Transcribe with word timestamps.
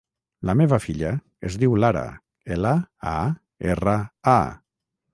La 0.49 0.53
meva 0.61 0.79
filla 0.85 1.11
es 1.51 1.59
diu 1.65 1.77
Lara: 1.85 2.03
ela, 2.57 2.75
a, 3.15 3.17
erra, 3.75 3.99
a. 4.37 4.39